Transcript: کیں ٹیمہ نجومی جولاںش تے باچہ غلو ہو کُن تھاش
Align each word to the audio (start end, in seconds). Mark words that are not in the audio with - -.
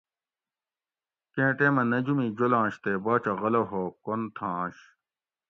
کیں 1.33 1.51
ٹیمہ 1.57 1.83
نجومی 1.91 2.27
جولاںش 2.37 2.75
تے 2.83 2.91
باچہ 3.03 3.31
غلو 3.41 3.63
ہو 3.69 3.81
کُن 4.03 4.21
تھاش 4.35 4.75